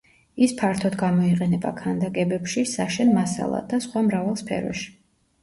ის 0.43 0.53
ფართოდ 0.61 0.95
გამოიყენება 1.01 1.73
ქანდაკებებში, 1.81 2.65
საშენ 2.73 3.13
მასალად, 3.19 3.69
და 3.75 3.83
სხვა 3.87 4.05
მრავალ 4.09 4.43
სფეროში. 4.43 4.91